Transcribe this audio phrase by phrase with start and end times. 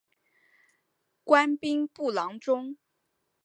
[1.23, 2.75] 官兵部郎中。